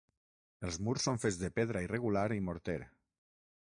Els 0.69 0.79
murs 0.87 1.05
són 1.09 1.21
fets 1.25 1.39
de 1.43 1.53
pedra 1.59 1.87
irregular 1.91 2.27
i 2.41 2.45
morter. 2.51 2.81